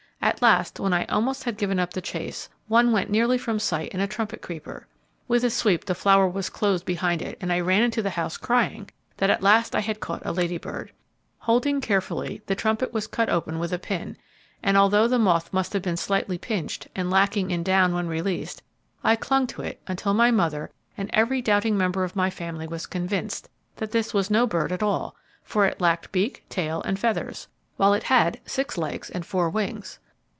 At 0.23 0.39
last, 0.39 0.79
when 0.79 0.93
I 0.93 1.05
almost 1.05 1.45
had 1.45 1.57
given 1.57 1.79
up 1.79 1.93
the 1.93 1.99
chase, 2.01 2.47
one 2.67 2.91
went 2.91 3.09
nearly 3.09 3.39
from 3.39 3.57
sight 3.57 3.89
in 3.91 3.99
a 3.99 4.05
trumpet 4.07 4.39
creeper. 4.39 4.85
With 5.27 5.43
a 5.43 5.49
sweep 5.49 5.85
the 5.85 5.95
flower 5.95 6.27
was 6.29 6.47
closed 6.47 6.85
behind 6.85 7.23
it, 7.23 7.39
and 7.41 7.51
I 7.51 7.59
ran 7.59 7.81
into 7.81 8.03
the 8.03 8.11
house 8.11 8.37
crying 8.37 8.91
that 9.17 9.31
at 9.31 9.41
last 9.41 9.75
I 9.75 9.79
had 9.79 9.99
caught 9.99 10.23
a 10.23 10.31
Lady 10.31 10.59
Bird. 10.59 10.91
Holding 11.39 11.81
carefully, 11.81 12.43
the 12.45 12.53
trumpet 12.53 12.93
was 12.93 13.07
cut 13.07 13.29
open 13.29 13.57
with 13.57 13.73
a 13.73 13.79
pin, 13.79 14.15
and 14.61 14.77
although 14.77 15.07
the 15.07 15.17
moth 15.17 15.51
must 15.51 15.73
have 15.73 15.81
been 15.81 15.97
slightly 15.97 16.37
pinched, 16.37 16.87
and 16.95 17.09
lacking 17.09 17.49
in 17.49 17.63
down 17.63 17.91
when 17.91 18.07
released, 18.07 18.61
I 19.03 19.15
clung 19.15 19.47
to 19.47 19.63
it 19.63 19.81
until 19.87 20.13
my 20.13 20.29
mother 20.29 20.69
and 20.95 21.09
every 21.13 21.41
doubting 21.41 21.75
member 21.75 22.03
of 22.03 22.15
my 22.15 22.29
family 22.29 22.67
was 22.67 22.85
convinced 22.85 23.49
that 23.77 23.91
this 23.91 24.13
was 24.13 24.29
no 24.29 24.45
bird 24.45 24.71
at 24.71 24.83
all, 24.83 25.15
for 25.43 25.65
it 25.65 25.81
lacked 25.81 26.11
beak, 26.11 26.43
tail, 26.47 26.83
and 26.83 26.99
feathers, 26.99 27.47
while 27.77 27.95
it 27.95 28.03
had 28.03 28.39
six 28.45 28.77
legs 28.77 29.09
and 29.09 29.25
four 29.25 29.49
wings. 29.49 29.97